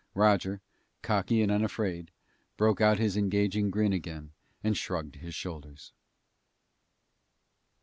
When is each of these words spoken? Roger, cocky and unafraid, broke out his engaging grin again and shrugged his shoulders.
Roger, 0.15 0.61
cocky 1.03 1.43
and 1.43 1.51
unafraid, 1.51 2.09
broke 2.57 2.81
out 2.81 2.97
his 2.97 3.15
engaging 3.15 3.69
grin 3.69 3.93
again 3.93 4.31
and 4.63 4.75
shrugged 4.75 5.17
his 5.17 5.35
shoulders. 5.35 5.93